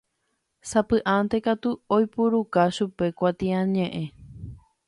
[0.69, 4.05] Sapy'ánte katu oipuruka chupe kuatiañe'ẽ.